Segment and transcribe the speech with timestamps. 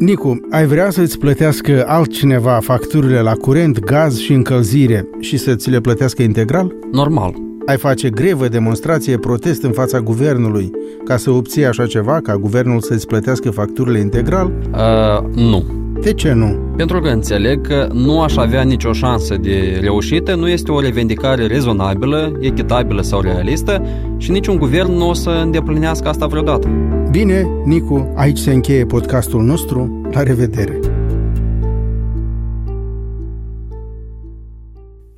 [0.00, 5.70] Nicu, ai vrea să-ți plătească altcineva facturile la curent, gaz și încălzire și să ți
[5.70, 6.74] le plătească integral?
[6.92, 7.34] Normal.
[7.66, 10.70] Ai face grevă, demonstrație, protest în fața guvernului
[11.04, 14.52] ca să obții așa ceva, ca guvernul să-ți plătească facturile integral?
[14.72, 15.64] Uh, nu.
[16.00, 16.69] De ce nu?
[16.80, 21.46] Pentru că înțeleg că nu aș avea nicio șansă de reușită, nu este o revendicare
[21.46, 23.84] rezonabilă, echitabilă sau realistă
[24.16, 26.68] și niciun guvern nu o să îndeplinească asta vreodată.
[27.10, 30.08] Bine, Nicu, aici se încheie podcastul nostru.
[30.10, 30.78] La revedere!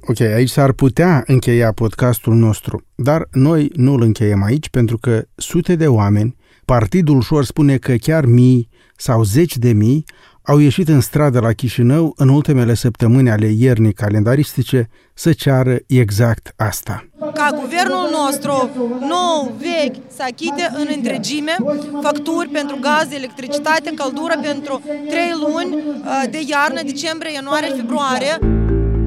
[0.00, 5.22] Ok, aici s-ar putea încheia podcastul nostru, dar noi nu îl încheiem aici pentru că
[5.34, 10.04] sute de oameni, Partidul Ușor spune că chiar mii sau zeci de mii
[10.44, 16.52] au ieșit în stradă la Chișinău în ultimele săptămâni ale iernii calendaristice să ceară exact
[16.56, 17.06] asta.
[17.18, 18.70] Ca guvernul nostru
[19.00, 21.56] nou, vechi, să achite în întregime
[22.02, 28.38] facturi pentru gaz, electricitate, căldură pentru trei luni uh, de iarnă, decembrie, ianuarie, februarie.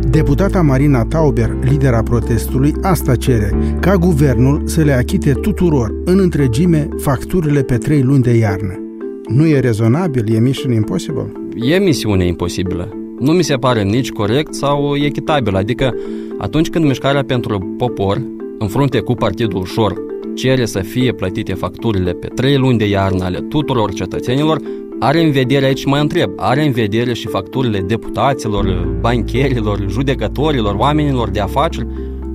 [0.09, 6.88] Deputata Marina Tauber, lidera protestului, asta cere, ca guvernul să le achite tuturor, în întregime,
[6.97, 8.84] facturile pe trei luni de iarnă.
[9.27, 10.35] Nu e rezonabil?
[10.35, 11.31] E mission impossible?
[11.55, 12.89] E misiune imposibilă.
[13.19, 15.55] Nu mi se pare nici corect sau echitabil.
[15.55, 15.93] Adică
[16.37, 18.21] atunci când mișcarea pentru popor,
[18.59, 19.93] în frunte cu Partidul Ușor,
[20.35, 24.61] cere să fie plătite facturile pe trei luni de iarnă ale tuturor cetățenilor,
[24.99, 31.29] are în vedere aici, mă întreb, are în vedere și facturile deputaților, bancherilor, judecătorilor, oamenilor
[31.29, 31.87] de afaceri?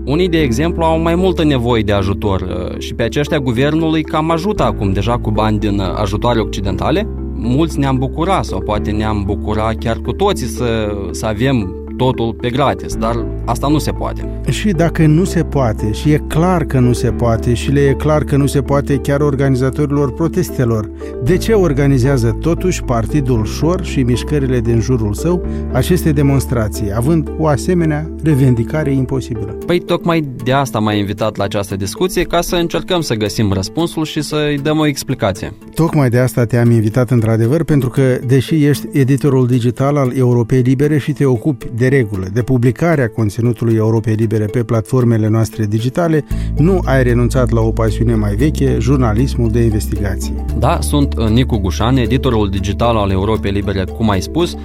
[0.05, 4.03] Unii, de exemplu, au mai multă nevoie de ajutor uh, și pe aceștia guvernul îi
[4.03, 7.09] cam ajută acum deja cu bani din uh, ajutoare occidentale.
[7.35, 12.51] Mulți ne-am bucurat sau poate ne-am bucurat chiar cu toții să, să avem totul pe
[12.51, 14.41] gratis, dar asta nu se poate.
[14.49, 17.93] Și dacă nu se poate, și e clar că nu se poate, și le e
[17.93, 20.91] clar că nu se poate chiar organizatorilor protestelor,
[21.25, 27.47] de ce organizează totuși Partidul Șor și mișcările din jurul său aceste demonstrații, având o
[27.47, 29.57] asemenea revendicare imposibilă?
[29.67, 34.05] Păi tocmai de asta m-ai invitat la această discuție, ca să încercăm să găsim răspunsul
[34.05, 35.53] și să-i dăm o explicație.
[35.75, 40.99] Tocmai de asta te-am invitat într-adevăr, pentru că, deși ești editorul digital al Europei Libere
[40.99, 46.25] și te ocupi de regulă de publicarea conținutului Europei Libere pe platformele noastre digitale,
[46.57, 50.45] nu ai renunțat la o pasiune mai veche, jurnalismul de investigație.
[50.59, 54.57] Da, sunt uh, Nicu Gușan, editorul digital al Europei Libere, cum ai spus,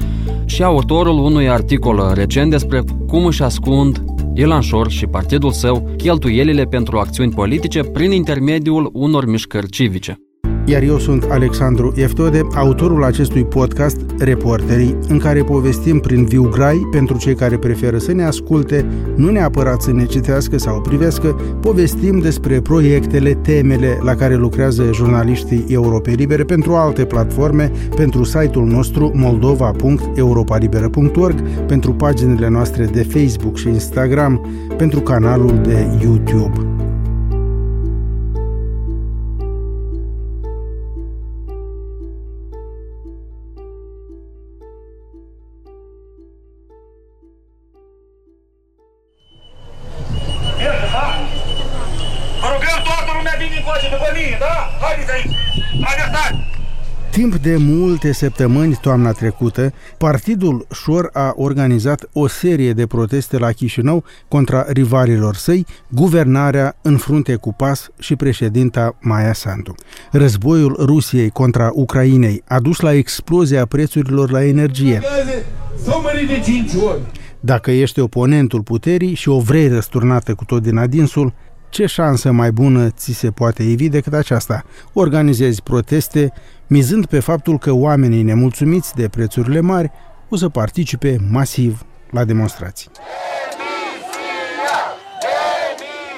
[0.45, 4.03] și autorul unui articol recent despre cum își ascund
[4.33, 10.19] Ilan Șor și partidul său cheltuielile pentru acțiuni politice prin intermediul unor mișcări civice
[10.65, 16.87] iar eu sunt Alexandru Eftode, autorul acestui podcast Reporterii, în care povestim prin viu grai
[16.91, 21.27] pentru cei care preferă să ne asculte, nu neapărat să ne citească sau privească,
[21.61, 28.65] povestim despre proiectele, temele la care lucrează jurnaliștii Europei Libere pentru alte platforme, pentru site-ul
[28.65, 34.47] nostru moldova.europalibera.org, pentru paginile noastre de Facebook și Instagram,
[34.77, 36.84] pentru canalul de YouTube.
[57.15, 63.51] Timp de multe săptămâni toamna trecută, Partidul Șor a organizat o serie de proteste la
[63.51, 69.75] Chișinău contra rivalilor săi, guvernarea în frunte cu PAS și președinta Maia Sandu.
[70.11, 75.01] Războiul Rusiei contra Ucrainei a dus la explozia prețurilor la energie.
[77.39, 81.33] Dacă ești oponentul puterii și o vrei răsturnată cu tot din adinsul,
[81.75, 84.63] ce șansă mai bună ți se poate evi decât aceasta?
[84.93, 86.33] Organizezi proteste,
[86.67, 89.91] mizând pe faptul că oamenii nemulțumiți de prețurile mari
[90.29, 92.89] o să participe masiv la demonstrații.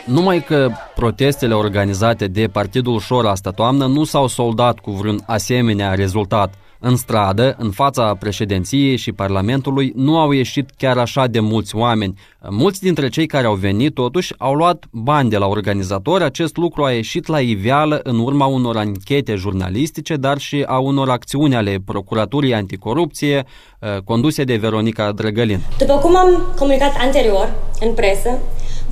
[0.06, 5.94] Numai că protestele organizate de Partidul Ușor asta toamnă nu s-au soldat cu vreun asemenea
[5.94, 11.76] rezultat– în stradă, în fața președinției și Parlamentului, nu au ieșit chiar așa de mulți
[11.76, 12.20] oameni.
[12.50, 16.24] Mulți dintre cei care au venit, totuși, au luat bani de la organizatori.
[16.24, 21.10] Acest lucru a ieșit la iveală în urma unor anchete jurnalistice, dar și a unor
[21.10, 23.46] acțiuni ale Procuraturii Anticorupție,
[23.80, 25.60] uh, conduse de Veronica Drăgălin.
[25.78, 28.40] După cum am comunicat anterior în presă,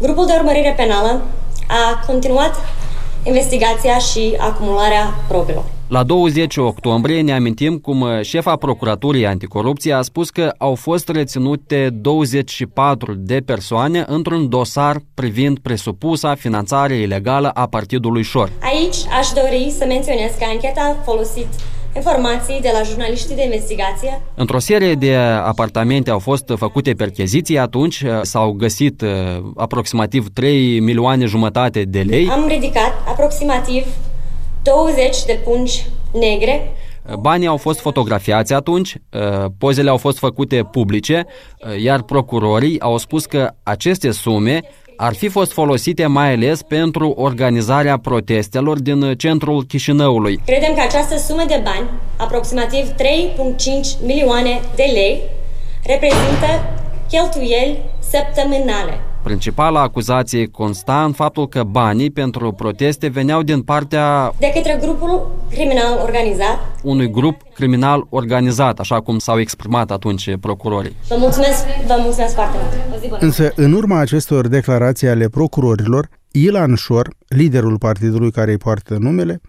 [0.02, 1.22] grupul de urmărire penală
[1.68, 2.56] a continuat
[3.24, 5.75] investigația și acumularea probelor.
[5.88, 11.10] La 20 octombrie ne amintim cum uh, șefa Procuraturii Anticorupție a spus că au fost
[11.10, 18.52] reținute 24 de persoane într-un dosar privind presupusa finanțare ilegală a Partidului Șor.
[18.62, 21.48] Aici aș dori să menționez că ancheta a folosit
[21.96, 24.22] informații de la jurnaliștii de investigație.
[24.36, 29.10] Într-o serie de apartamente au fost făcute percheziții, atunci uh, s-au găsit uh,
[29.56, 32.30] aproximativ 3 milioane jumătate de lei.
[32.30, 33.86] Am ridicat aproximativ
[34.66, 36.72] 20 de pungi negre
[37.20, 41.26] Banii au fost fotografiați atunci, uh, pozele au fost făcute publice,
[41.84, 44.62] iar procurorii au spus că aceste sume
[44.98, 50.40] ar fi fost folosite mai ales pentru organizarea protestelor din centrul Chișinăului.
[50.46, 52.96] Credem că această sumă de bani, aproximativ 3,5
[54.06, 55.22] milioane de lei,
[55.86, 56.48] reprezintă
[57.10, 59.00] cheltuieli săptămânale.
[59.26, 65.32] Principala acuzație consta în faptul că banii pentru proteste veneau din partea de către grupul
[65.50, 66.60] criminal organizat.
[66.84, 70.96] Unui grup criminal organizat, așa cum s-au exprimat atunci procurorii.
[71.08, 72.58] Vă mulțumesc, vă mulțumesc foarte
[73.00, 73.22] mult.
[73.22, 79.42] Însă, în urma acestor declarații ale procurorilor, Ilan Șor, liderul partidului care îi poartă numele,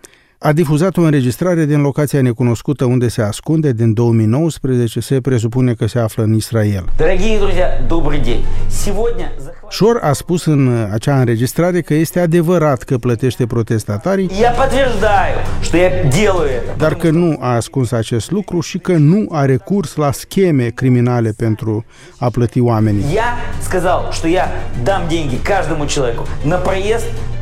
[0.46, 5.88] a difuzat o înregistrare din locația necunoscută unde se ascunde din 2019, se presupune că
[5.88, 6.86] se află în Israel.
[6.98, 8.44] Dragii друзья, добрый день.
[8.68, 9.32] Сегодня
[9.70, 15.78] Șor a spus în acea înregistrare că este adevărat că plătește protestatarii, я подтверждаю, что
[15.78, 16.76] я делаю это.
[16.78, 21.34] dar că nu a ascuns acest lucru și că nu a recurs la scheme criminale
[21.38, 21.86] pentru
[22.18, 23.04] a plăti oamenii.
[23.14, 23.38] Я
[23.68, 24.46] сказал, что я
[24.84, 27.35] дам деньги каждому человеку на проезд на еду.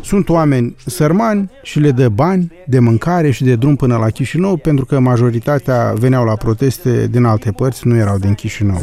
[0.00, 4.56] sunt oameni sărmani și le dă bani de mâncare și de drum până la Chișinău
[4.56, 8.82] pentru că majoritatea veneau la proteste din alte părți, nu erau din Chișinău.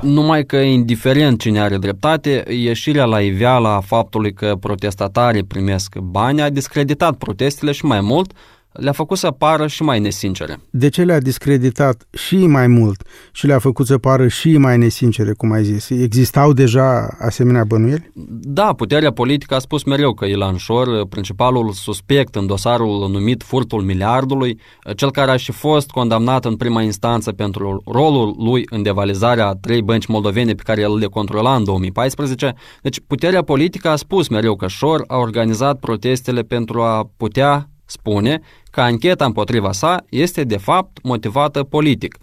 [0.00, 6.42] Numai că indiferent cine are dreptate, ieșirea la iveala a faptului că protestatarii primesc bani
[6.42, 8.32] a discreditat protestele și mai mult
[8.80, 10.60] le-a făcut să pară și mai nesincere.
[10.70, 15.32] De ce le-a discreditat și mai mult și le-a făcut să pară și mai nesincere,
[15.32, 15.90] cum ai zis?
[15.90, 18.10] Existau deja asemenea bănuieli?
[18.40, 23.82] Da, puterea politică a spus mereu că Ilan Șor, principalul suspect în dosarul numit furtul
[23.82, 24.60] miliardului,
[24.96, 29.54] cel care a și fost condamnat în prima instanță pentru rolul lui în devalizarea a
[29.54, 34.28] trei bănci moldovene pe care el le controla în 2014, deci puterea politică a spus
[34.28, 40.44] mereu că Șor a organizat protestele pentru a putea spune că ancheta împotriva sa este
[40.44, 42.18] de fapt motivată politic.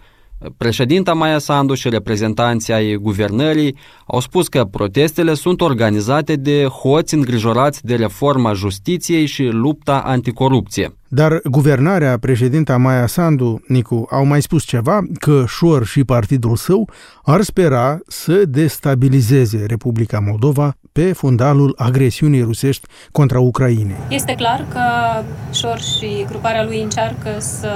[0.56, 7.14] Președinta Maia Sandu și reprezentanții ai guvernării au spus că protestele sunt organizate de hoți
[7.14, 10.92] îngrijorați de reforma justiției și lupta anticorupție.
[11.08, 16.88] Dar guvernarea, președinta Maia Sandu, Nicu, au mai spus ceva că Șor și partidul său
[17.22, 23.96] ar spera să destabilizeze Republica Moldova pe fundalul agresiunii rusești contra Ucrainei.
[24.08, 24.80] Este clar că
[25.52, 27.70] Șor și gruparea lui încearcă să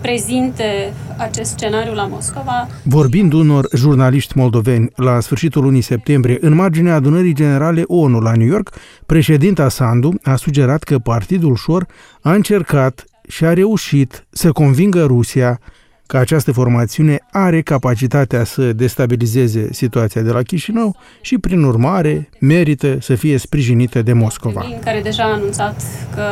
[0.00, 2.68] prezinte acest scenariu la Moscova.
[2.82, 8.46] Vorbind unor jurnaliști moldoveni la sfârșitul lunii septembrie, în marginea adunării generale ONU la New
[8.46, 8.72] York,
[9.06, 11.86] președinta Sandu a sugerat că partidul Șor
[12.20, 15.60] a încercat și a reușit să convingă Rusia
[16.06, 22.96] că această formațiune are capacitatea să destabilizeze situația de la Chișinău și, prin urmare, merită
[23.00, 24.64] să fie sprijinită de Moscova.
[24.84, 25.82] Care deja a anunțat
[26.14, 26.22] că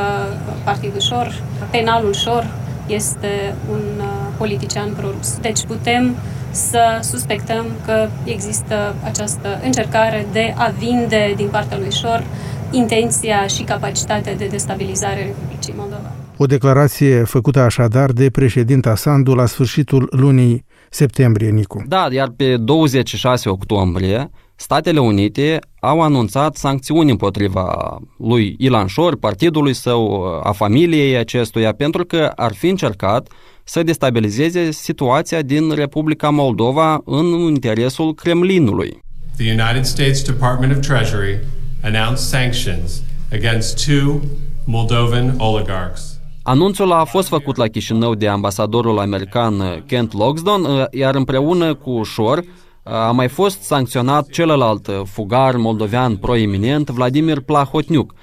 [0.65, 2.47] Partidul Șor, penalul Șor,
[2.87, 4.05] este un uh,
[4.39, 5.39] politician prorus.
[5.41, 6.15] Deci putem
[6.51, 12.25] să suspectăm că există această încercare de a vinde din partea lui Șor
[12.71, 16.13] intenția și capacitatea de destabilizare a Republicii Moldova.
[16.37, 21.83] O declarație făcută așadar de președinta Sandu la sfârșitul lunii septembrie, Nicu.
[21.87, 29.75] Da, iar pe 26 octombrie, Statele Unite au anunțat sancțiuni împotriva lui Ilan Șor, partidului
[29.75, 33.29] său, a familiei acestuia, pentru că ar fi încercat
[33.65, 38.99] să destabilizeze situația din Republica Moldova în interesul Kremlinului.
[39.37, 41.39] The United States Department of Treasury
[41.83, 44.21] announced sanctions against two
[44.65, 46.19] Moldovan oligarchs.
[46.43, 52.45] Anunțul a fost făcut la Chișinău de ambasadorul american Kent Loxton, iar împreună cu Șor
[52.85, 58.15] a mai fost sancționat celălalt fugar moldovean proeminent, Vladimir Plahotniuc,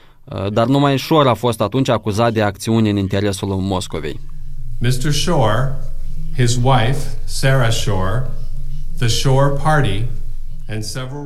[0.50, 4.20] dar numai Șor a fost atunci acuzat de acțiuni în interesul Moscovei.
[4.80, 5.12] Mr.
[5.12, 5.76] Shore,
[6.36, 8.30] his wife, Sarah Shore,
[8.98, 10.06] the Shore Party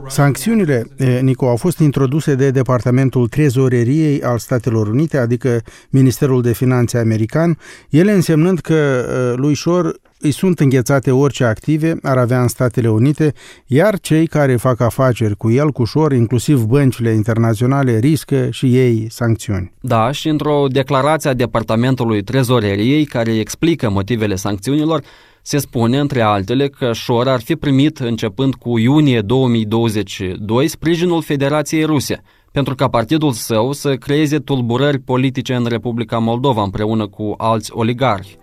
[0.08, 0.88] Sancțiunile,
[1.22, 7.58] Nico, au fost introduse de Departamentul Trezoreriei al Statelor Unite, adică Ministerul de Finanțe american,
[7.90, 9.04] ele însemnând că
[9.36, 13.34] lui Șor îi sunt înghețate orice active ar avea în Statele Unite,
[13.66, 19.08] iar cei care fac afaceri cu el cu ușor, inclusiv băncile internaționale, riscă și ei
[19.10, 19.74] sancțiuni.
[19.82, 25.04] Da, și într-o declarație a Departamentului Trezoreriei care explică motivele sancțiunilor,
[25.42, 31.84] se spune, între altele, că Șor ar fi primit, începând cu iunie 2022, sprijinul Federației
[31.84, 37.72] Ruse, pentru ca partidul său să creeze tulburări politice în Republica Moldova împreună cu alți
[37.74, 38.38] oligarhi.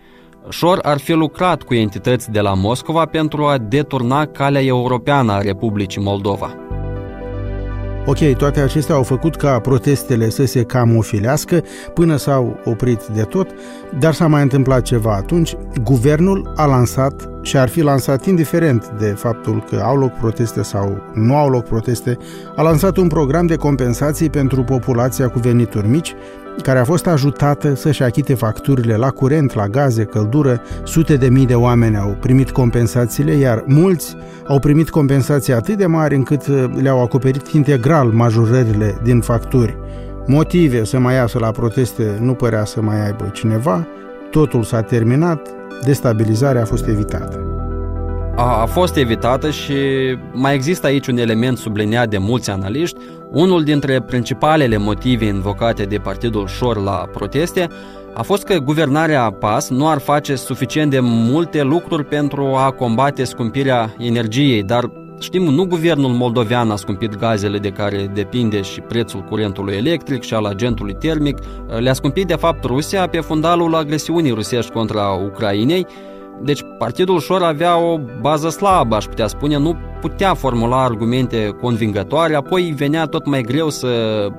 [0.49, 5.41] Șor ar fi lucrat cu entități de la Moscova pentru a deturna calea europeană a
[5.41, 6.55] Republicii Moldova.
[8.07, 11.63] Ok, toate acestea au făcut ca protestele să se camofilească
[11.95, 13.51] până s-au oprit de tot,
[13.99, 15.57] dar s-a mai întâmplat ceva atunci.
[15.83, 21.03] Guvernul a lansat și ar fi lansat indiferent de faptul că au loc proteste sau
[21.15, 22.17] nu au loc proteste,
[22.57, 26.15] a lansat un program de compensații pentru populația cu venituri mici,
[26.63, 30.61] care a fost ajutată să-și achite facturile la curent, la gaze, căldură.
[30.85, 34.17] Sute de mii de oameni au primit compensațiile, iar mulți
[34.47, 39.77] au primit compensații atât de mari încât uh, le-au acoperit integral majorările din facturi.
[40.27, 43.87] Motive să mai iasă la proteste nu părea să mai aibă cineva,
[44.31, 45.49] totul s-a terminat,
[45.85, 47.47] destabilizarea a fost evitată.
[48.37, 49.75] A, a fost evitată și
[50.33, 53.01] mai există aici un element subliniat de mulți analiști,
[53.33, 57.69] unul dintre principalele motive invocate de Partidul Șor la proteste
[58.15, 63.25] a fost că guvernarea PAS nu ar face suficient de multe lucruri pentru a combate
[63.25, 69.21] scumpirea energiei, dar știm, nu guvernul moldovean a scumpit gazele de care depinde și prețul
[69.21, 71.39] curentului electric și al agentului termic,
[71.79, 75.87] le-a scumpit de fapt Rusia pe fundalul agresiunii rusești contra Ucrainei,
[76.43, 82.35] deci partidul Șor avea o bază slabă, aș putea spune, nu putea formula argumente convingătoare,
[82.35, 83.89] apoi venea tot mai greu să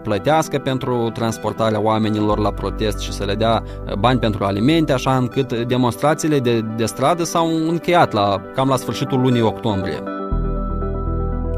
[0.03, 3.63] plătească pentru transportarea oamenilor la protest și să le dea
[3.99, 9.21] bani pentru alimente, așa încât demonstrațiile de, de stradă s-au încheiat la, cam la sfârșitul
[9.21, 10.12] lunii octombrie.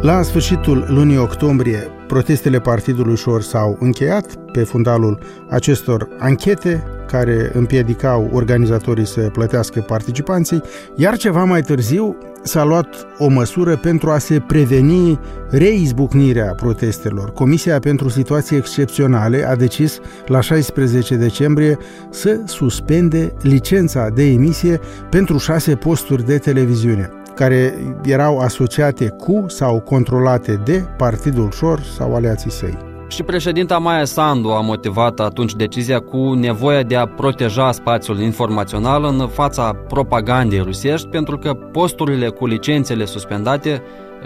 [0.05, 5.19] La sfârșitul lunii octombrie, protestele Partidului Șor s-au încheiat pe fundalul
[5.49, 10.61] acestor anchete care împiedicau organizatorii să plătească participanții,
[10.95, 15.19] iar ceva mai târziu s-a luat o măsură pentru a se preveni
[15.49, 17.31] reizbucnirea protestelor.
[17.31, 21.77] Comisia pentru situații excepționale a decis la 16 decembrie
[22.09, 27.73] să suspende licența de emisie pentru șase posturi de televiziune care
[28.03, 32.77] erau asociate cu sau controlate de Partidul Șor sau aliații săi.
[33.07, 39.03] Și președinta Maia Sandu a motivat atunci decizia cu nevoia de a proteja spațiul informațional
[39.03, 43.81] în fața propagandei rusești, pentru că posturile cu licențele suspendate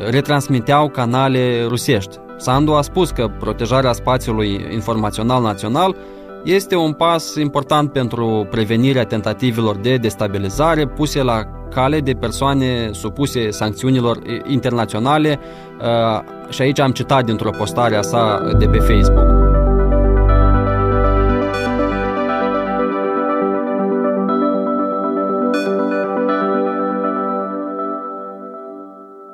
[0.10, 2.18] retransmiteau canale rusești.
[2.38, 5.96] Sandu a spus că protejarea spațiului informațional național
[6.44, 13.50] este un pas important pentru prevenirea tentativelor de destabilizare puse la cale de persoane supuse
[13.50, 14.18] sancțiunilor
[14.48, 15.40] internaționale
[15.82, 19.38] uh, și aici am citat dintr-o postare a sa de pe Facebook.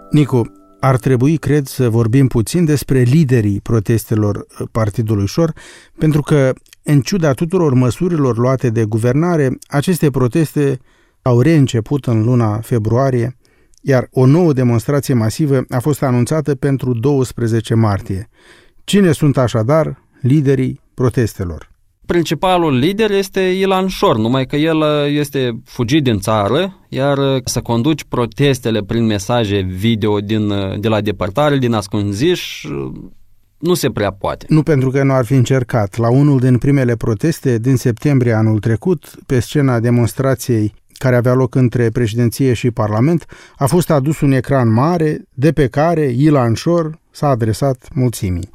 [0.10, 0.52] Nicu,
[0.86, 5.54] ar trebui, cred, să vorbim puțin despre liderii protestelor uh, Partidului Șor,
[5.98, 10.80] pentru că, în ciuda tuturor măsurilor luate de guvernare, aceste proteste
[11.22, 13.38] au reînceput în luna februarie,
[13.82, 18.30] iar o nouă demonstrație masivă a fost anunțată pentru 12 martie.
[18.84, 21.75] Cine sunt așadar liderii protestelor?
[22.06, 27.42] Principalul lider este Ilan Șor, numai că el uh, este fugit din țară, iar uh,
[27.44, 32.66] să conduci protestele prin mesaje video din, uh, de la depărtare, din ascunziș,
[33.58, 34.46] nu se prea poate.
[34.50, 35.98] Nu pentru că nu ar fi încercat.
[35.98, 41.56] La unul din primele proteste din septembrie anul trecut, pe scena demonstrației care avea loc
[41.56, 47.00] între președinție și parlament, a fost adus un ecran mare de pe care Ilan Șor
[47.12, 48.50] s-a adresat mulțimii.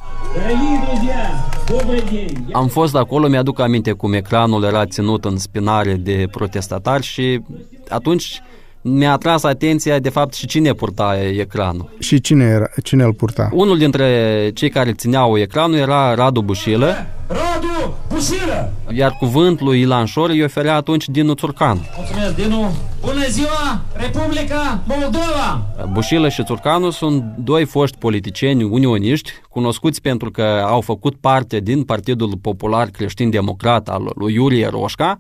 [2.53, 7.41] Am fost acolo, mi-aduc aminte cum ecranul era ținut în spinare de protestatari și
[7.89, 8.43] atunci
[8.81, 11.91] mi-a atras atenția de fapt și cine purta ecranul.
[11.99, 13.49] Și cine, era, cine îl purta?
[13.53, 17.07] Unul dintre cei care țineau ecranul era Radu Bușilă.
[17.29, 18.73] Radu Bușilă!
[18.93, 21.79] Iar cuvântul lui Ilan Șor îi oferea atunci Dinu Țurcan.
[21.97, 22.71] Mulțumesc, Dinu!
[23.01, 25.67] Bună ziua, Republica Moldova!
[25.93, 31.83] Bușilă și Țurcanu sunt doi foști politicieni unioniști, cunoscuți pentru că au făcut parte din
[31.83, 35.19] Partidul Popular Creștin Democrat al lui Iulie Roșca,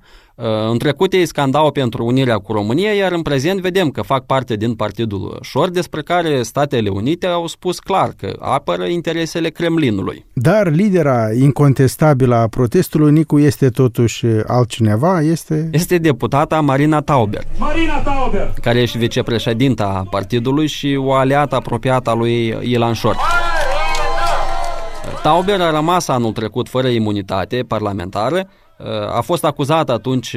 [0.70, 4.56] în trecut ei scandau pentru unirea cu România, iar în prezent vedem că fac parte
[4.56, 10.24] din Partidul Șor, despre care Statele Unite au spus clar că apără interesele Kremlinului.
[10.32, 12.78] Dar lidera incontestabilă a protestului,
[13.10, 15.68] Nicu, este totuși altcineva, este...
[15.72, 17.42] Este deputata Marina Tauber.
[17.58, 18.52] Marina Tauber!
[18.62, 23.16] Care este vicepreședinta partidului și o aliată apropiată a lui Ilan Șor.
[25.22, 28.48] Tauber a rămas anul trecut fără imunitate parlamentară,
[29.16, 30.36] a fost acuzat atunci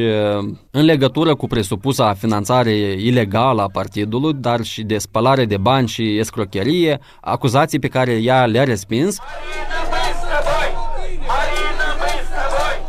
[0.71, 6.17] în legătură cu presupusa finanțare ilegală a partidului, dar și de spălare de bani și
[6.17, 9.17] escrocherie, acuzații pe care ea le-a respins.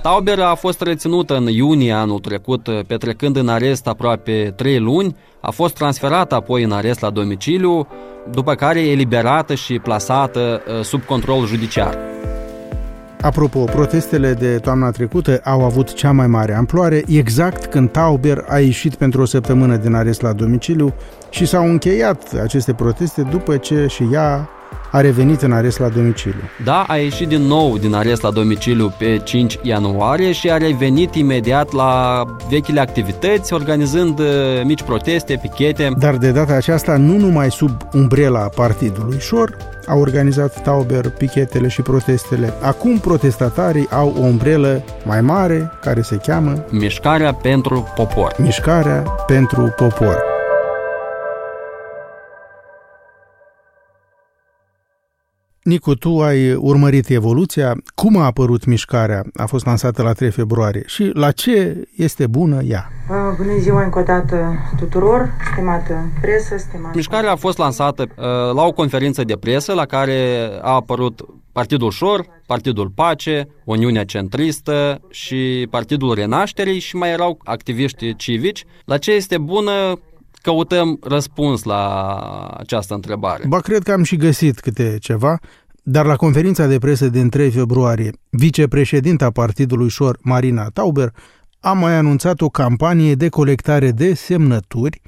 [0.04, 5.50] Tauber a fost reținută în iunie anul trecut, petrecând în arest aproape 3 luni, a
[5.50, 7.86] fost transferată apoi în arest la domiciliu,
[8.30, 11.98] după care e eliberată și plasată uh, sub control judiciar.
[13.20, 18.58] Apropo, protestele de toamna trecută au avut cea mai mare amploare exact când Tauber a
[18.58, 20.94] ieșit pentru o săptămână din arest la domiciliu
[21.30, 24.48] și s-au încheiat aceste proteste după ce și ea
[24.94, 26.42] a revenit în arest la domiciliu.
[26.64, 31.14] Da, a ieșit din nou din arest la domiciliu pe 5 ianuarie și a revenit
[31.14, 34.26] imediat la vechile activități, organizând uh,
[34.64, 35.90] mici proteste, pichete.
[35.98, 41.82] Dar de data aceasta nu numai sub umbrela partidului Șor, a organizat Tauber pichetele și
[41.82, 42.52] protestele.
[42.62, 48.34] Acum protestatarii au o umbrelă mai mare care se cheamă Mișcarea pentru popor.
[48.38, 50.33] Mișcarea pentru popor.
[55.64, 57.74] Nicu, tu ai urmărit evoluția.
[57.94, 59.22] Cum a apărut mișcarea?
[59.34, 62.90] A fost lansată la 3 februarie și la ce este bună ea?
[63.36, 66.96] Bună ziua încă o dată tuturor, stimată presă, stimată...
[66.96, 68.06] Mișcarea a fost lansată
[68.54, 71.20] la o conferință de presă la care a apărut
[71.52, 78.64] Partidul Șor, Partidul Pace, Uniunea Centristă și Partidul Renașterii și mai erau activiști civici.
[78.84, 80.00] La ce este bună
[80.42, 82.16] căutăm răspuns la
[82.58, 83.44] această întrebare.
[83.48, 85.38] Ba, cred că am și găsit câte ceva,
[85.82, 91.12] dar la conferința de presă din 3 februarie, vicepreședinta Partidului Șor, Marina Tauber,
[91.60, 95.00] a mai anunțat o campanie de colectare de semnături,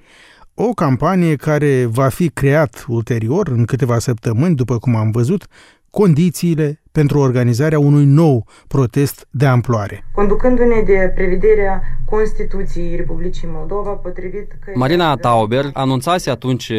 [0.55, 5.47] o campanie care va fi creat ulterior, în câteva săptămâni, după cum am văzut,
[5.91, 10.05] condițiile pentru organizarea unui nou protest de amploare.
[10.13, 14.71] Conducându-ne de prevederea Constituției Republicii Moldova, potrivit că...
[14.75, 16.73] Marina Tauber anunțase atunci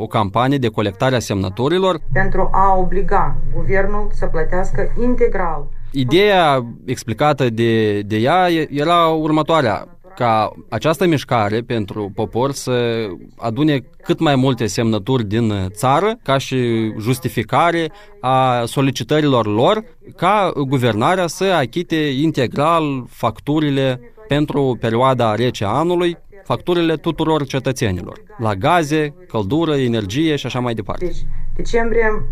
[0.00, 2.00] o campanie de colectare a semnăturilor.
[2.12, 5.66] pentru a obliga guvernul să plătească integral.
[5.90, 13.06] Ideea explicată de, de ea era următoarea ca această mișcare pentru popor să
[13.36, 17.90] adune cât mai multe semnături din țară ca și justificare
[18.20, 19.84] a solicitărilor lor
[20.16, 28.54] ca guvernarea să achite integral facturile pentru perioada rece a anului, facturile tuturor cetățenilor, la
[28.54, 31.04] gaze, căldură, energie și așa mai departe.
[31.04, 32.22] Deci, decembrie,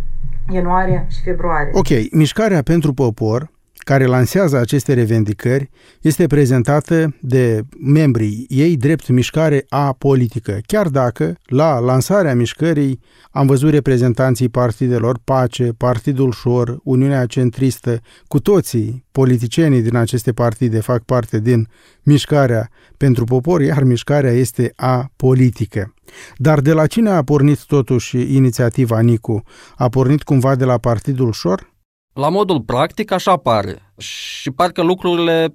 [0.52, 1.70] ianuarie și februarie.
[1.74, 3.54] Ok, mișcarea pentru popor
[3.86, 5.70] care lansează aceste revendicări
[6.00, 13.70] este prezentată de membrii ei drept mișcare apolitică, chiar dacă la lansarea mișcării am văzut
[13.70, 21.40] reprezentanții partidelor Pace, Partidul Șor, Uniunea Centristă, cu toții politicienii din aceste partide fac parte
[21.40, 21.68] din
[22.02, 25.94] mișcarea pentru popor, iar mișcarea este apolitică.
[26.36, 29.42] Dar de la cine a pornit totuși inițiativa Nicu?
[29.76, 31.74] A pornit cumva de la Partidul Șor?
[32.16, 35.54] La modul practic așa pare și parcă lucrurile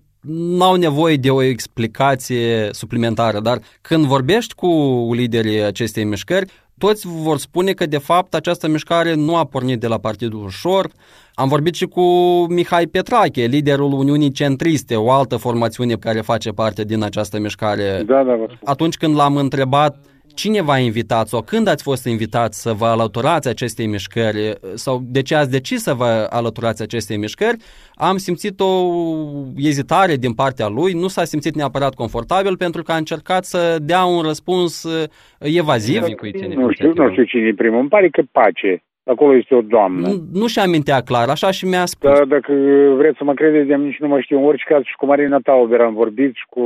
[0.57, 4.67] n-au nevoie de o explicație suplimentară, dar când vorbești cu
[5.13, 9.87] liderii acestei mișcări, toți vor spune că de fapt această mișcare nu a pornit de
[9.87, 10.89] la Partidul Ușor.
[11.33, 12.03] Am vorbit și cu
[12.49, 18.03] Mihai Petrache, liderul Uniunii Centriste, o altă formațiune care face parte din această mișcare.
[18.05, 22.73] Da, da, Atunci când l-am întrebat Cine v-a invitat sau când ați fost invitați să
[22.73, 27.57] vă alăturați acestei mișcări sau de ce ați decis să vă alăturați acestei mișcări,
[27.95, 28.71] am simțit o
[29.55, 34.03] ezitare din partea lui, nu s-a simțit neapărat confortabil pentru că a încercat să dea
[34.03, 34.87] un răspuns
[35.39, 36.01] evaziv.
[36.01, 38.83] Nu știu, nu știu cine e primul, îmi pare că pace.
[39.03, 40.07] Acolo este o doamnă.
[40.07, 42.09] Nu, nu și amintea clar, așa și mi-a spus.
[42.09, 42.53] Da, dacă
[42.97, 44.37] vreți să mă credeți, nici nu mă știu.
[44.37, 46.61] În orice caz și cu Marina Tauber am vorbit și cu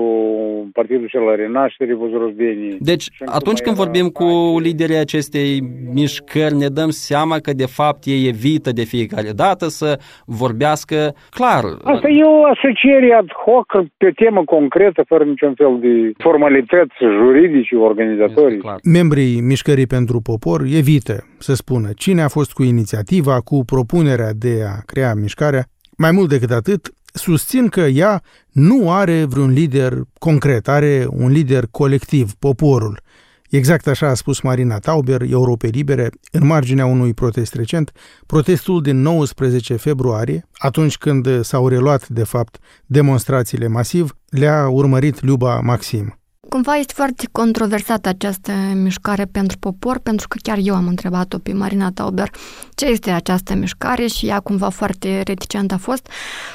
[0.74, 2.78] Partidul cel la Renaștere, Vozorozdenii.
[2.80, 5.60] Deci, atunci când vorbim cu liderii acestei
[5.93, 11.63] mișcări, ne dăm seama că, de fapt, ei evită de fiecare dată să vorbească clar.
[11.84, 13.67] Asta e o asociere ad hoc
[13.98, 18.62] pe temă concretă, fără niciun fel de formalități juridice, organizatorii.
[18.84, 21.15] Membrii mișcării pentru popor evită
[21.46, 25.68] să spună cine a fost cu inițiativa, cu propunerea de a crea mișcarea.
[25.98, 31.68] Mai mult decât atât, susțin că ea nu are vreun lider concret, are un lider
[31.72, 33.02] colectiv, poporul.
[33.50, 37.92] Exact așa a spus Marina Tauber, Europe Libere, în marginea unui protest recent,
[38.26, 45.60] protestul din 19 februarie, atunci când s-au reluat, de fapt, demonstrațiile masiv, le-a urmărit Luba
[45.60, 46.20] Maxim.
[46.50, 51.54] Cumva este foarte controversată această mișcare pentru popor, pentru că chiar eu am întrebat-o pe
[51.54, 52.30] Marina Tauber
[52.76, 56.08] ce este această mișcare și ea cumva foarte reticent a fost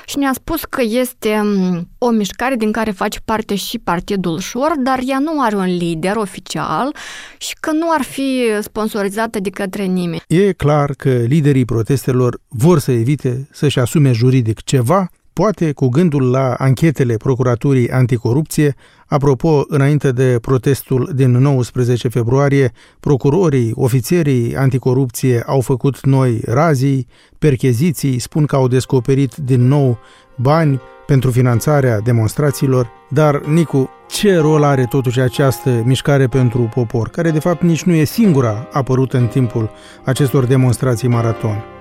[0.07, 4.73] și ne-a spus că este mm, o mișcare din care face parte și Partidul Șor,
[4.79, 6.95] dar ea nu are un lider oficial
[7.39, 10.23] și că nu ar fi sponsorizată de către nimeni.
[10.29, 16.31] E clar că liderii protestelor vor să evite să-și asume juridic ceva poate cu gândul
[16.31, 18.75] la anchetele Procuraturii Anticorupție.
[19.07, 27.07] Apropo, înainte de protestul din 19 februarie, procurorii, ofițerii anticorupție au făcut noi razii,
[27.39, 29.99] percheziții, spun că au descoperit din nou
[30.37, 37.31] bani pentru finanțarea demonstrațiilor, dar, Nicu, ce rol are totuși această mișcare pentru popor, care
[37.31, 39.71] de fapt nici nu e singura apărută în timpul
[40.05, 41.80] acestor demonstrații maraton?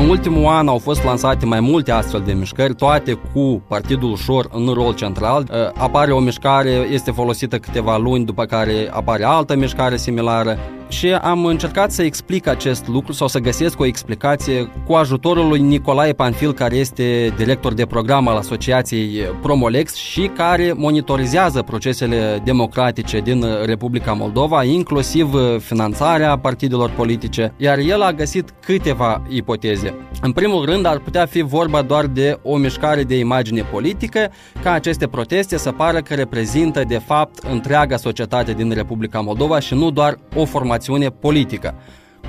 [0.00, 4.48] În ultimul an au fost lansate mai multe astfel de mișcări, toate cu Partidul Ușor
[4.52, 5.46] în rol central.
[5.50, 10.58] Uh, apare o mișcare, este folosită câteva luni, după care apare altă mișcare similară
[10.90, 15.60] și am încercat să explic acest lucru sau să găsesc o explicație cu ajutorul lui
[15.60, 23.18] Nicolae Panfil, care este director de program al Asociației Promolex și care monitorizează procesele democratice
[23.18, 29.94] din Republica Moldova, inclusiv finanțarea partidelor politice, iar el a găsit câteva ipoteze.
[30.22, 34.30] În primul rând, ar putea fi vorba doar de o mișcare de imagine politică,
[34.62, 39.74] ca aceste proteste să pară că reprezintă, de fapt, întreaga societate din Republica Moldova și
[39.74, 41.74] nu doar o formație formațiune politică.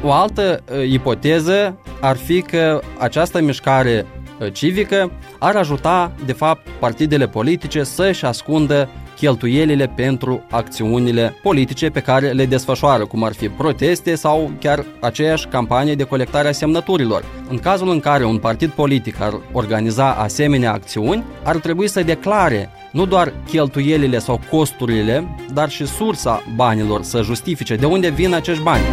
[0.04, 4.06] O altă uh, ipoteză ar fi că această mișcare
[4.40, 12.00] uh, civică ar ajuta, de fapt, partidele politice să-și ascundă cheltuielile pentru acțiunile politice pe
[12.00, 17.24] care le desfășoară, cum ar fi proteste sau chiar aceeași campanie de colectare a semnăturilor.
[17.50, 22.70] În cazul în care un partid politic ar organiza asemenea acțiuni, ar trebui să declare
[22.92, 28.64] nu doar cheltuielile sau costurile, dar și sursa banilor să justifice de unde vin acești
[28.64, 28.84] bani.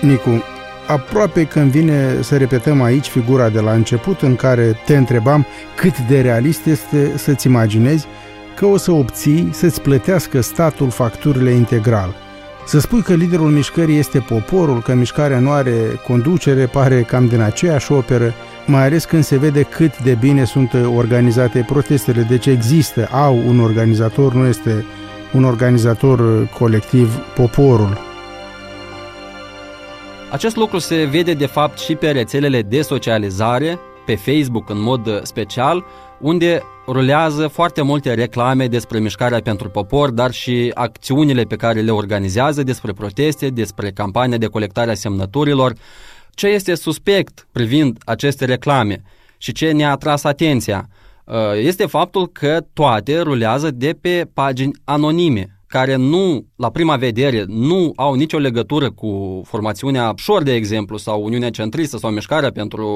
[0.00, 0.42] Nicu,
[0.86, 5.98] aproape când vine să repetăm aici figura de la început în care te întrebam cât
[5.98, 8.06] de realist este să-ți imaginezi
[8.56, 12.21] că o să obții să-ți plătească statul facturile integral.
[12.66, 17.40] Să spui că liderul mișcării este poporul, că mișcarea nu are conducere, pare cam din
[17.40, 18.34] aceeași operă,
[18.66, 22.22] mai ales când se vede cât de bine sunt organizate protestele.
[22.22, 24.84] Deci există, au un organizator, nu este
[25.32, 27.98] un organizator colectiv, poporul.
[30.30, 35.20] Acest lucru se vede de fapt și pe rețelele de socializare, pe Facebook în mod
[35.22, 35.84] special,
[36.22, 41.90] unde rulează foarte multe reclame despre mișcarea pentru popor, dar și acțiunile pe care le
[41.90, 45.72] organizează despre proteste, despre campania de colectare a semnăturilor.
[46.30, 49.02] Ce este suspect privind aceste reclame
[49.36, 50.88] și ce ne-a atras atenția
[51.24, 57.44] uh, este faptul că toate rulează de pe pagini anonime, care nu, la prima vedere,
[57.48, 62.86] nu au nicio legătură cu formațiunea Șor, de exemplu, sau Uniunea Centristă sau Mișcarea pentru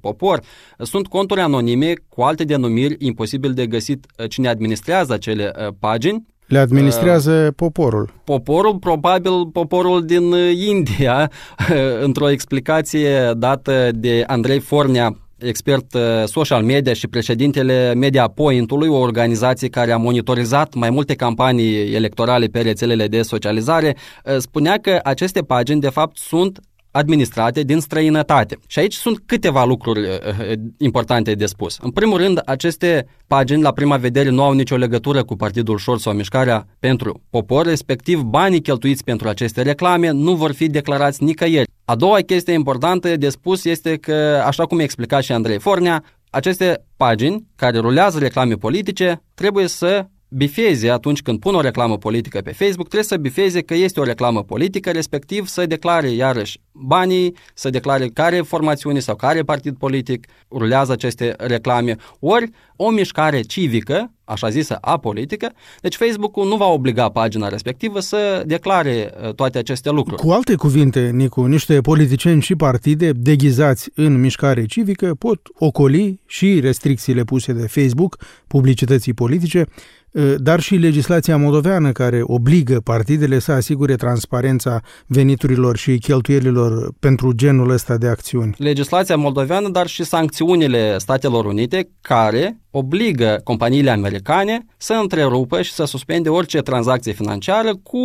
[0.00, 0.40] Popor,
[0.78, 6.26] sunt conturi anonime cu alte denumiri imposibil de găsit uh, cine administrează acele uh, pagini.
[6.46, 8.12] Le administrează uh, poporul.
[8.24, 11.30] Poporul, probabil poporul din uh, India,
[12.06, 18.98] într-o explicație dată de Andrei Fornea expert uh, social media și președintele Media Point-ului, o
[18.98, 25.00] organizație care a monitorizat mai multe campanii electorale pe rețelele de socializare, uh, spunea că
[25.02, 26.60] aceste pagini de fapt sunt
[26.92, 28.58] administrate din străinătate.
[28.66, 31.78] Și aici sunt câteva lucruri uh, uh, importante de spus.
[31.80, 35.98] În primul rând, aceste pagini la prima vedere nu au nicio legătură cu Partidul Șor
[35.98, 41.70] sau Mișcarea pentru Popor, respectiv banii cheltuiți pentru aceste reclame nu vor fi declarați nicăieri.
[41.84, 46.84] A doua chestie importantă de spus este că, așa cum explica și Andrei Fornea, aceste
[46.96, 52.52] pagini care rulează reclame politice trebuie să bifeze atunci când pun o reclamă politică pe
[52.52, 57.70] Facebook, trebuie să bifeze că este o reclamă politică, respectiv să declare iarăși banii, să
[57.70, 64.48] declare care formațiune sau care partid politic rulează aceste reclame, ori o mișcare civică, așa
[64.48, 70.22] zisă apolitică, deci Facebook-ul nu va obliga pagina respectivă să declare uh, toate aceste lucruri.
[70.22, 76.60] Cu alte cuvinte, Nicu, niște politicieni și partide deghizați în mișcare civică pot ocoli și
[76.60, 78.16] restricțiile puse de Facebook
[78.46, 80.01] publicității politice, uh,
[80.36, 87.70] dar și legislația moldoveană care obligă partidele să asigure transparența veniturilor și cheltuielilor pentru genul
[87.70, 88.54] ăsta de acțiuni.
[88.58, 95.84] Legislația moldoveană, dar și sancțiunile Statelor Unite care obligă companiile americane să întrerupă și să
[95.84, 97.98] suspende orice tranzacție financiară cu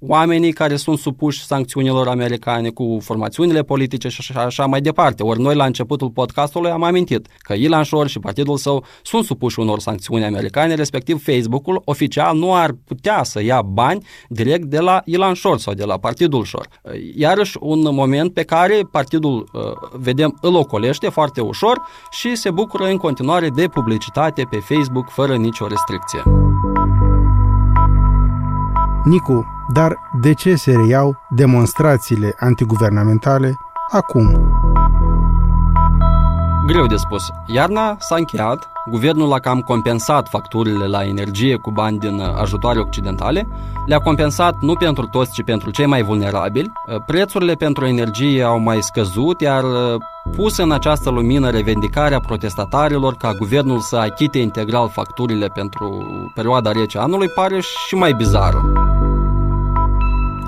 [0.00, 5.22] oamenii care sunt supuși sancțiunilor americane cu formațiunile politice și așa, așa mai departe.
[5.22, 9.60] Ori noi la începutul podcastului am amintit că Ilan Shore și partidul său sunt supuși
[9.60, 15.02] unor sancțiuni americane, respectiv Facebook-ul oficial nu ar putea să ia bani direct de la
[15.04, 16.68] Ilan Shore sau de la partidul Shore.
[17.14, 21.80] Iarăși un moment pe care partidul, uh, vedem, îl ocolește foarte ușor
[22.10, 26.22] și se bucură în continuare de publicitate pe Facebook fără nicio restricție.
[29.08, 33.54] Nicu, dar de ce se reiau demonstrațiile antiguvernamentale
[33.90, 34.32] acum?
[36.68, 37.22] Greu de spus.
[37.46, 43.48] Iarna s-a încheiat, guvernul a cam compensat facturile la energie cu bani din ajutoare occidentale,
[43.86, 46.72] le-a compensat nu pentru toți, ci pentru cei mai vulnerabili.
[47.06, 49.64] Prețurile pentru energie au mai scăzut, iar
[50.36, 56.98] pus în această lumină revendicarea protestatarilor ca guvernul să achite integral facturile pentru perioada rece
[56.98, 58.72] anului pare și mai bizară.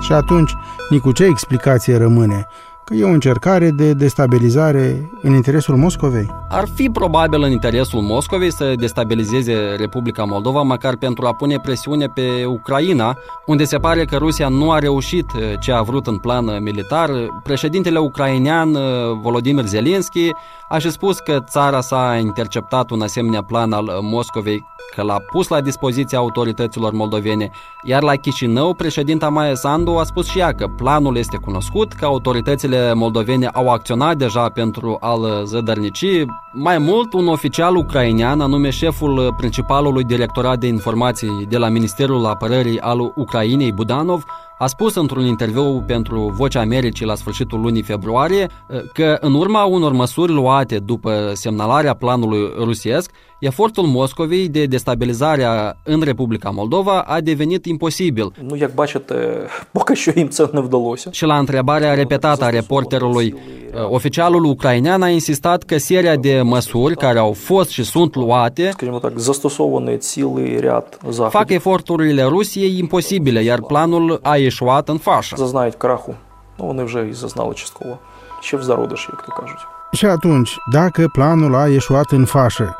[0.01, 0.55] Și atunci,
[0.89, 2.47] Nicu, ce explicație rămâne?
[2.83, 6.29] Că e o încercare de destabilizare în interesul Moscovei?
[6.49, 12.05] Ar fi probabil în interesul Moscovei să destabilizeze Republica Moldova, măcar pentru a pune presiune
[12.05, 16.17] pe Ucraina, unde se pare că Rusia nu a reușit eh, ce a vrut în
[16.17, 17.09] plan militar.
[17.43, 18.81] Președintele ucrainean eh,
[19.21, 20.29] Volodymyr Zelensky
[20.69, 24.65] a și spus că țara sa a interceptat un asemenea plan al Moscovei
[24.95, 27.51] că l-a pus la dispoziția autorităților moldovene,
[27.83, 32.05] iar la Chișinău, președinta Maia Sandu a spus și ea că planul este cunoscut, că
[32.05, 36.25] autoritățile moldovene au acționat deja pentru a-l zădărnici.
[36.51, 42.79] Mai mult, un oficial ucrainean, anume șeful principalului directorat de informații de la Ministerul Apărării
[42.79, 44.23] al Ucrainei, Budanov,
[44.60, 48.48] a spus într-un interviu pentru Vocea Americii la sfârșitul lunii februarie
[48.92, 56.00] că în urma unor măsuri luate după semnalarea planului rusesc, efortul Moscovei de destabilizare în
[56.00, 58.32] Republica Moldova a devenit imposibil.
[58.48, 59.14] Nu, як бачите,
[59.72, 61.10] поки що їм це не вдалося.
[61.12, 63.34] Și la întrebarea repetată a reporterului,
[63.88, 68.98] oficialul ucrainean a insistat că seria de măsuri care au fost și sunt luate Скажімо
[68.98, 71.50] так, застосований цілий ряд fac заходів.
[71.56, 74.46] eforturile Rusiei imposibile, iar planul a ieșuat
[74.86, 75.36] în fașă.
[75.36, 76.14] Зазнають краху.
[76.58, 77.98] Ну, вони вже і зазнали частково.
[78.40, 79.66] Ще в зародиші, як то кажуть.
[79.92, 82.76] Și atunci, dacă planul a ieșuat în fașă,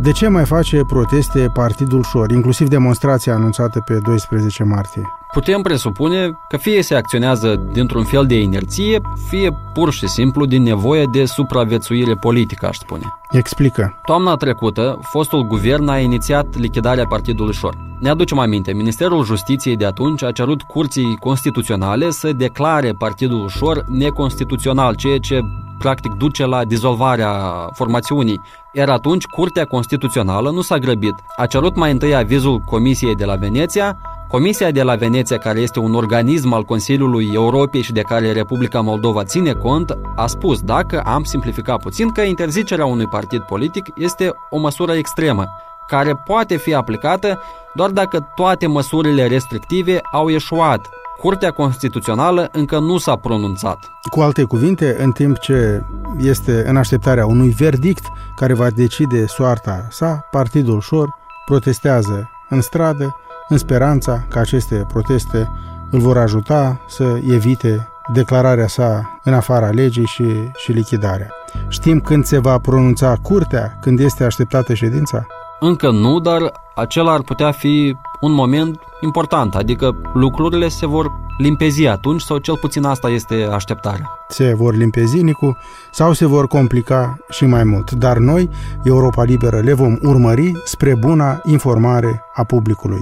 [0.00, 5.02] de ce mai face proteste Partidul Șor, inclusiv demonstrația anunțată pe 12 martie?
[5.35, 10.63] Putem presupune că fie se acționează dintr-un fel de inerție, fie pur și simplu din
[10.63, 13.03] nevoie de supraviețuire politică, aș spune.
[13.31, 13.99] Explică.
[14.05, 17.77] Toamna trecută, fostul guvern a inițiat lichidarea Partidului Șor.
[17.99, 23.83] Ne aducem aminte, Ministerul Justiției de atunci a cerut curții constituționale să declare Partidul Șor
[23.87, 25.39] neconstituțional, ceea ce
[25.77, 27.31] practic duce la dizolvarea
[27.73, 28.41] formațiunii.
[28.73, 31.15] Iar atunci Curtea Constituțională nu s-a grăbit.
[31.37, 35.79] A cerut mai întâi avizul Comisiei de la Veneția, Comisia de la Veneția, care este
[35.79, 40.99] un organism al Consiliului Europei și de care Republica Moldova ține cont, a spus, dacă
[40.99, 45.45] am simplificat puțin, că interzicerea unui partid politic este o măsură extremă,
[45.87, 47.39] care poate fi aplicată
[47.73, 50.89] doar dacă toate măsurile restrictive au eșuat.
[51.17, 53.91] Curtea Constituțională încă nu s-a pronunțat.
[54.09, 55.83] Cu alte cuvinte, în timp ce
[56.17, 63.15] este în așteptarea unui verdict care va decide soarta sa, Partidul Șor protestează în stradă,
[63.47, 65.49] în speranța că aceste proteste
[65.89, 71.29] îl vor ajuta să evite declararea sa în afara legii și, și lichidarea.
[71.67, 75.25] Știm când se va pronunța curtea, când este așteptată ședința?
[75.59, 81.87] Încă nu, dar acela ar putea fi un moment important, adică lucrurile se vor limpezi
[81.87, 84.09] atunci sau cel puțin asta este așteptarea.
[84.27, 85.57] Se vor limpezi, Nicu,
[85.91, 87.91] sau se vor complica și mai mult.
[87.91, 88.49] Dar noi,
[88.83, 93.01] Europa Liberă, le vom urmări spre buna informare a publicului.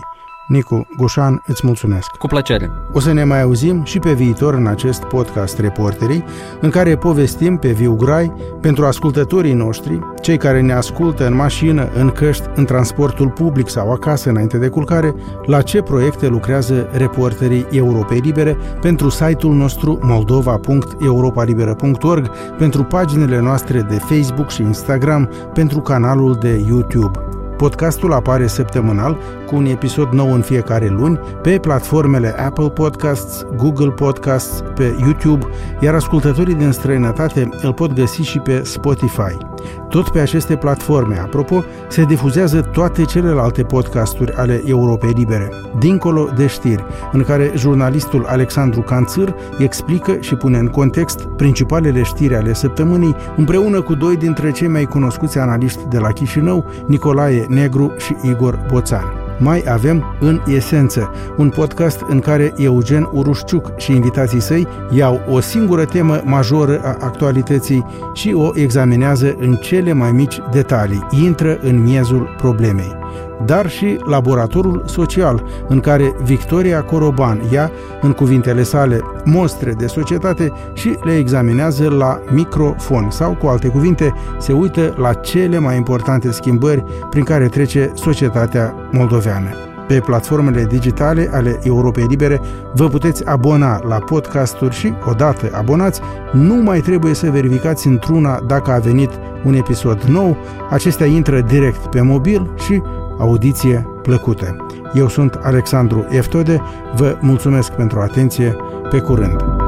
[0.54, 2.10] Nicu Gușan, îți mulțumesc.
[2.10, 2.72] Cu plăcere.
[2.92, 6.24] O să ne mai auzim și pe viitor în acest podcast Reporterii,
[6.62, 11.90] în care povestim pe viu grai pentru ascultătorii noștri, cei care ne ascultă în mașină,
[11.96, 17.66] în căști, în transportul public sau acasă înainte de culcare, la ce proiecte lucrează reporterii
[17.72, 26.38] Europei Libere pentru site-ul nostru moldova.europalibera.org, pentru paginile noastre de Facebook și Instagram, pentru canalul
[26.42, 27.20] de YouTube.
[27.64, 33.90] Podcastul apare săptămânal cu un episod nou în fiecare luni pe platformele Apple Podcasts, Google
[33.90, 35.46] Podcasts, pe YouTube,
[35.80, 39.53] iar ascultătorii din străinătate îl pot găsi și pe Spotify.
[39.90, 45.50] Tot pe aceste platforme, apropo, se difuzează toate celelalte podcasturi ale Europei Libere,
[45.80, 52.36] dincolo de știri, în care jurnalistul Alexandru Canțâr explică și pune în context principalele știri
[52.36, 57.94] ale săptămânii, împreună cu doi dintre cei mai cunoscuți analiști de la Chișinău, Nicolae Negru
[57.98, 59.23] și Igor Boțan.
[59.40, 65.40] Mai avem În Esență, un podcast în care Eugen Urușciuc și invitații săi iau o
[65.40, 71.84] singură temă majoră a actualității și o examinează în cele mai mici detalii, intră în
[71.84, 73.03] miezul problemei
[73.46, 77.72] dar și laboratorul social, în care Victoria Coroban ia,
[78.02, 84.14] în cuvintele sale, mostre de societate și le examinează la microfon sau, cu alte cuvinte,
[84.40, 89.50] se uită la cele mai importante schimbări prin care trece societatea moldoveană.
[89.88, 92.42] Pe platformele digitale ale Europei Libere
[92.74, 98.72] vă puteți abona la podcasturi și, odată abonați, nu mai trebuie să verificați într-una dacă
[98.72, 99.10] a venit
[99.46, 100.38] un episod nou,
[100.70, 102.82] acestea intră direct pe mobil și
[103.24, 104.56] audiție plăcută.
[104.94, 106.62] Eu sunt Alexandru Eftode,
[106.96, 108.56] vă mulțumesc pentru atenție,
[108.90, 109.63] pe curând!